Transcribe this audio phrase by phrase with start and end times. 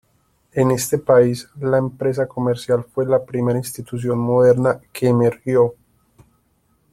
[0.53, 5.75] En este país, la empresa comercial fue la primera institución moderna que emergió.